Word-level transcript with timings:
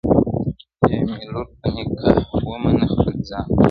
یا 0.91 0.97
مي 1.09 1.23
لور 1.31 1.47
په 1.61 1.67
نکاح 1.75 2.17
ومنه 2.49 2.85
خپل 2.91 3.15
ځان 3.29 3.45
ته- 3.45 3.49